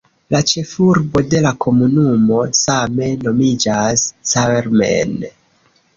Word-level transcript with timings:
La 0.35 0.39
ĉefurbo 0.51 1.21
de 1.33 1.41
la 1.47 1.51
komunumo 1.65 2.39
same 2.61 3.11
nomiĝas 3.27 4.07
"Carmen". 4.33 5.15